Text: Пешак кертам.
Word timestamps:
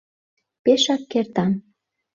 Пешак 0.63 1.01
кертам. 1.11 1.51